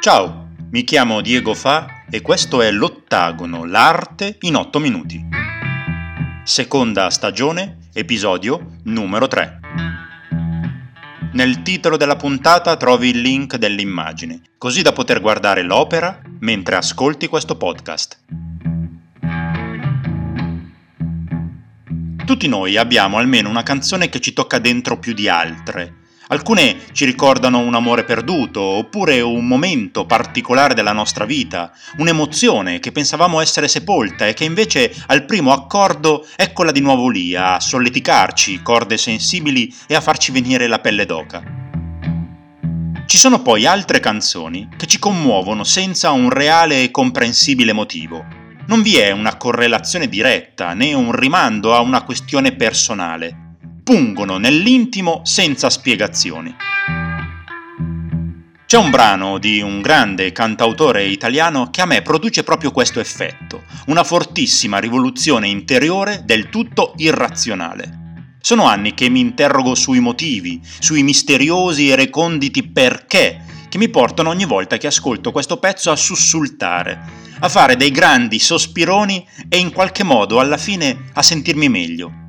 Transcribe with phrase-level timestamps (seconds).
[0.00, 5.22] Ciao, mi chiamo Diego Fa e questo è L'Ottagono, l'arte in 8 minuti.
[6.42, 9.60] Seconda stagione, episodio numero 3.
[11.34, 17.26] Nel titolo della puntata trovi il link dell'immagine, così da poter guardare l'opera mentre ascolti
[17.26, 18.20] questo podcast.
[22.24, 25.99] Tutti noi abbiamo almeno una canzone che ci tocca dentro più di altre,
[26.32, 32.92] Alcune ci ricordano un amore perduto, oppure un momento particolare della nostra vita, un'emozione che
[32.92, 38.62] pensavamo essere sepolta e che invece al primo accordo eccola di nuovo lì, a solleticarci
[38.62, 41.42] corde sensibili e a farci venire la pelle d'oca.
[43.06, 48.24] Ci sono poi altre canzoni che ci commuovono senza un reale e comprensibile motivo.
[48.68, 53.48] Non vi è una correlazione diretta né un rimando a una questione personale
[53.90, 56.54] pungono nell'intimo senza spiegazioni.
[58.64, 63.64] C'è un brano di un grande cantautore italiano che a me produce proprio questo effetto,
[63.86, 68.28] una fortissima rivoluzione interiore del tutto irrazionale.
[68.40, 74.28] Sono anni che mi interrogo sui motivi, sui misteriosi e reconditi perché che mi portano
[74.28, 76.96] ogni volta che ascolto questo pezzo a sussultare,
[77.40, 82.19] a fare dei grandi sospironi e in qualche modo alla fine a sentirmi meglio.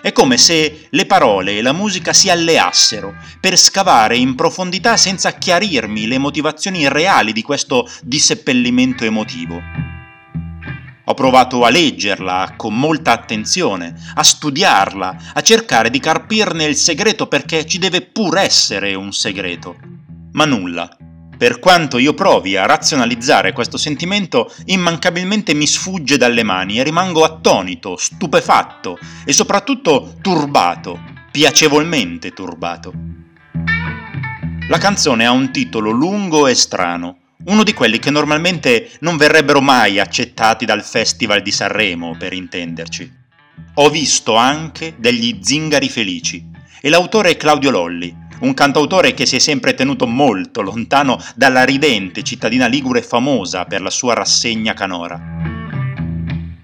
[0.00, 5.32] È come se le parole e la musica si alleassero per scavare in profondità senza
[5.32, 9.60] chiarirmi le motivazioni reali di questo disseppellimento emotivo.
[11.04, 17.26] Ho provato a leggerla con molta attenzione, a studiarla, a cercare di carpirne il segreto
[17.28, 19.76] perché ci deve pur essere un segreto.
[20.32, 20.97] Ma nulla.
[21.38, 27.22] Per quanto io provi a razionalizzare questo sentimento, immancabilmente mi sfugge dalle mani e rimango
[27.22, 32.92] attonito, stupefatto e soprattutto turbato, piacevolmente turbato.
[34.68, 39.60] La canzone ha un titolo lungo e strano, uno di quelli che normalmente non verrebbero
[39.60, 43.12] mai accettati dal Festival di Sanremo, per intenderci.
[43.74, 46.44] Ho visto anche degli zingari felici
[46.80, 51.64] e l'autore è Claudio Lolli, un cantautore che si è sempre tenuto molto lontano dalla
[51.64, 55.47] ridente cittadina ligure famosa per la sua rassegna canora.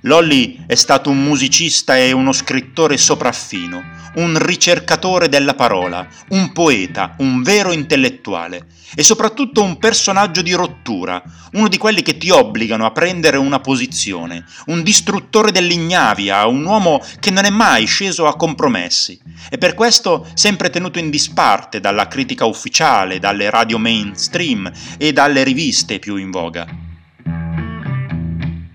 [0.06, 3.82] Lolli è stato un musicista e uno scrittore sopraffino,
[4.16, 11.22] un ricercatore della parola, un poeta, un vero intellettuale e soprattutto un personaggio di rottura,
[11.52, 17.00] uno di quelli che ti obbligano a prendere una posizione, un distruttore dell'ignavia, un uomo
[17.18, 22.08] che non è mai sceso a compromessi e per questo sempre tenuto in disparte dalla
[22.08, 26.92] critica ufficiale, dalle radio mainstream e dalle riviste più in voga.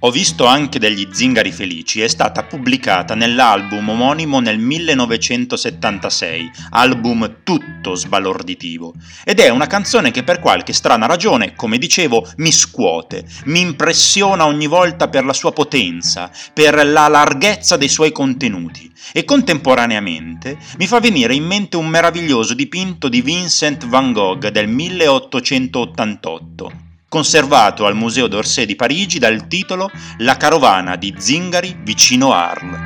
[0.02, 2.00] Ho visto anche degli zingari felici.
[2.00, 8.94] È stata pubblicata nell'album omonimo nel 1976, album tutto sbalorditivo,
[9.26, 14.46] ed è una canzone che per qualche strana ragione, come dicevo, mi scuote, mi impressiona
[14.46, 18.90] ogni volta per la sua potenza, per la larghezza dei suoi contenuti.
[19.12, 24.70] E contemporaneamente mi fa venire in mente un meraviglioso dipinto di Vincent van Gogh del
[24.70, 32.80] 1888 conservato al Museo d'Orsay di Parigi dal titolo La carovana di zingari vicino Arles.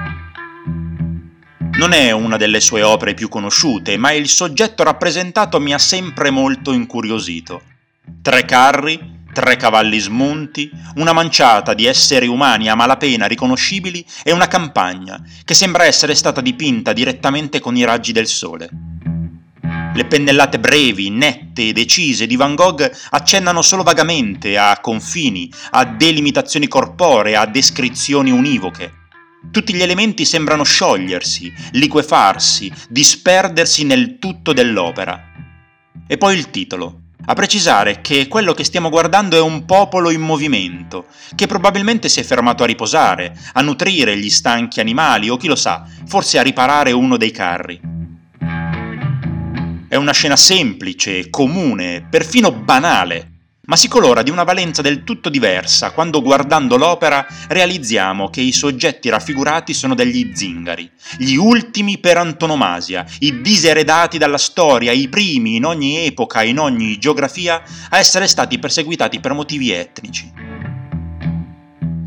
[1.77, 6.29] Non è una delle sue opere più conosciute, ma il soggetto rappresentato mi ha sempre
[6.29, 7.61] molto incuriosito.
[8.21, 14.47] Tre carri, tre cavalli smunti, una manciata di esseri umani a malapena riconoscibili e una
[14.47, 18.69] campagna che sembra essere stata dipinta direttamente con i raggi del sole.
[19.95, 25.85] Le pennellate brevi, nette e decise di Van Gogh accennano solo vagamente a confini, a
[25.85, 28.91] delimitazioni corporee, a descrizioni univoche.
[29.51, 35.31] Tutti gli elementi sembrano sciogliersi, liquefarsi, disperdersi nel tutto dell'opera.
[36.07, 40.21] E poi il titolo, a precisare che quello che stiamo guardando è un popolo in
[40.21, 41.05] movimento,
[41.35, 45.55] che probabilmente si è fermato a riposare, a nutrire gli stanchi animali o chi lo
[45.55, 47.92] sa, forse a riparare uno dei carri.
[49.93, 53.33] È una scena semplice, comune, perfino banale,
[53.67, 58.51] ma si colora di una valenza del tutto diversa quando guardando l'opera realizziamo che i
[58.51, 65.57] soggetti raffigurati sono degli zingari, gli ultimi per antonomasia, i diseredati dalla storia, i primi
[65.57, 70.33] in ogni epoca, in ogni geografia, a essere stati perseguitati per motivi etnici.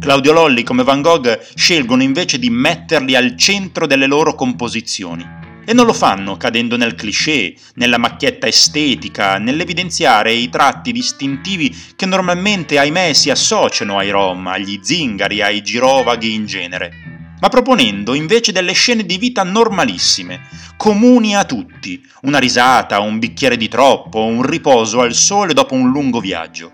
[0.00, 5.72] Claudio Lolli come Van Gogh scelgono invece di metterli al centro delle loro composizioni e
[5.72, 12.78] non lo fanno cadendo nel cliché, nella macchietta estetica, nell'evidenziare i tratti distintivi che normalmente,
[12.78, 16.92] ahimè, si associano ai rom, agli zingari, ai girovaghi in genere.
[17.38, 23.58] ma proponendo invece delle scene di vita normalissime, comuni a tutti, una risata, un bicchiere
[23.58, 26.72] di troppo, un riposo al sole dopo un lungo viaggio.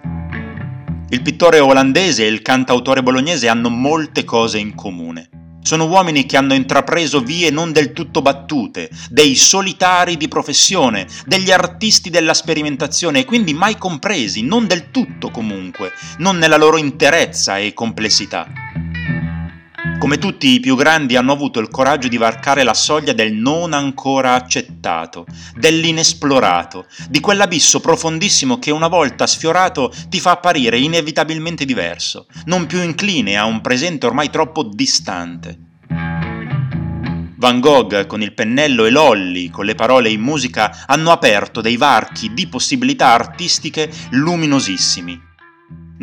[1.09, 5.42] Il pittore olandese e il cantautore bolognese hanno molte cose in comune.
[5.63, 11.53] Sono uomini che hanno intrapreso vie non del tutto battute, dei solitari di professione, degli
[11.53, 17.59] artisti della sperimentazione e quindi mai compresi, non del tutto comunque, non nella loro interezza
[17.59, 18.72] e complessità.
[20.03, 23.73] Come tutti i più grandi hanno avuto il coraggio di varcare la soglia del non
[23.73, 32.27] ancora accettato, dell'inesplorato, di quell'abisso profondissimo che una volta sfiorato ti fa apparire inevitabilmente diverso,
[32.47, 35.57] non più incline a un presente ormai troppo distante.
[37.37, 41.77] Van Gogh con il pennello e Lolli con le parole in musica hanno aperto dei
[41.77, 45.31] varchi di possibilità artistiche luminosissimi.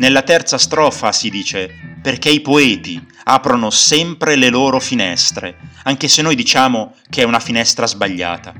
[0.00, 6.22] Nella terza strofa si dice perché i poeti aprono sempre le loro finestre, anche se
[6.22, 8.54] noi diciamo che è una finestra sbagliata.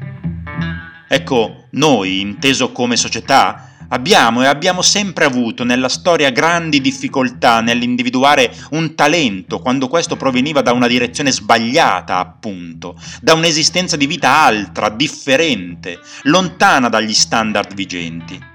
[1.09, 8.55] Ecco, noi, inteso come società, abbiamo e abbiamo sempre avuto nella storia grandi difficoltà nell'individuare
[8.73, 14.91] un talento quando questo proveniva da una direzione sbagliata, appunto, da un'esistenza di vita altra,
[14.91, 18.49] differente, lontana dagli standard vigenti.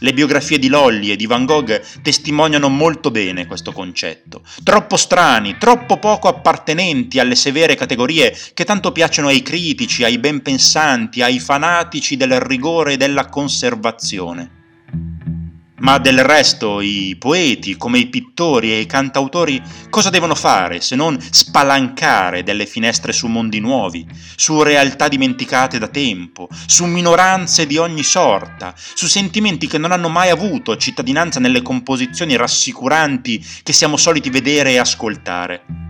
[0.00, 4.42] Le biografie di Lolli e di Van Gogh testimoniano molto bene questo concetto.
[4.62, 10.42] Troppo strani, troppo poco appartenenti alle severe categorie che tanto piacciono ai critici, ai ben
[10.42, 14.55] pensanti, ai fanatici del rigore e della conservazione.
[15.78, 20.96] Ma del resto i poeti, come i pittori e i cantautori, cosa devono fare se
[20.96, 24.06] non spalancare delle finestre su mondi nuovi,
[24.36, 30.08] su realtà dimenticate da tempo, su minoranze di ogni sorta, su sentimenti che non hanno
[30.08, 35.85] mai avuto cittadinanza nelle composizioni rassicuranti che siamo soliti vedere e ascoltare?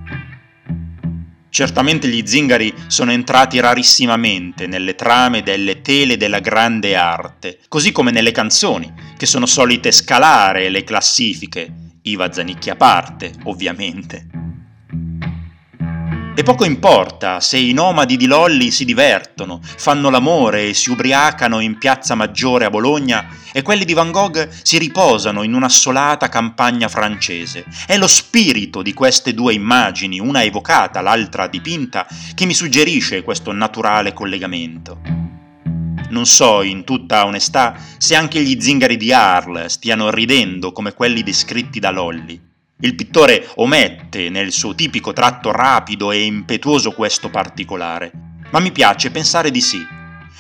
[1.57, 8.11] Certamente gli zingari sono entrati rarissimamente nelle trame delle tele della grande arte, così come
[8.11, 11.73] nelle canzoni, che sono solite scalare le classifiche,
[12.03, 14.36] Iva Zanicchi a parte, ovviamente.
[16.39, 21.61] E poco importa se i nomadi di Lolli si divertono, fanno l'amore e si ubriacano
[21.61, 26.89] in piazza Maggiore a Bologna e quelli di Van Gogh si riposano in un'assolata campagna
[26.89, 27.65] francese.
[27.87, 33.53] È lo spirito di queste due immagini, una evocata, l'altra dipinta, che mi suggerisce questo
[33.53, 35.01] naturale collegamento.
[36.11, 41.23] Non so, in tutta onestà, se anche gli zingari di Arles stiano ridendo come quelli
[41.23, 42.56] descritti da Lolli.
[42.79, 48.13] Il pittore omette nel suo tipico tratto rapido e impetuoso questo particolare,
[48.51, 49.79] ma mi piace pensare di sì.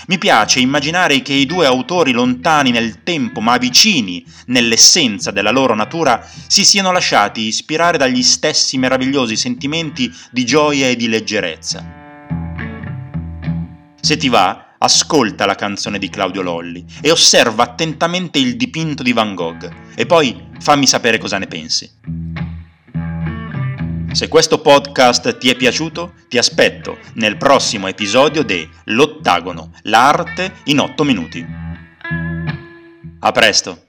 [0.08, 5.74] Mi piace immaginare che i due autori lontani nel tempo ma vicini nell'essenza della loro
[5.74, 11.94] natura si siano lasciati ispirare dagli stessi meravigliosi sentimenti di gioia e di leggerezza.
[13.98, 19.14] Se ti va, ascolta la canzone di Claudio Lolli e osserva attentamente il dipinto di
[19.14, 22.15] Van Gogh e poi fammi sapere cosa ne pensi.
[24.16, 30.78] Se questo podcast ti è piaciuto, ti aspetto nel prossimo episodio di L'Ottagono, l'arte in
[30.78, 31.46] 8 minuti.
[33.18, 33.85] A presto!